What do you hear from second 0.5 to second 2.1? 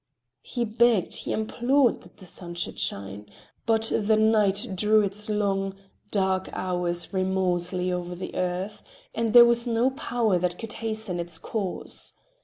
begged, he implored